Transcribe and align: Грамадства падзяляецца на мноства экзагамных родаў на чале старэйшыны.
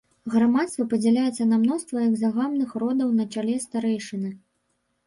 Грамадства 0.35 0.85
падзяляецца 0.93 1.47
на 1.51 1.59
мноства 1.65 1.97
экзагамных 2.09 2.75
родаў 2.87 3.13
на 3.21 3.31
чале 3.37 3.55
старэйшыны. 3.69 4.35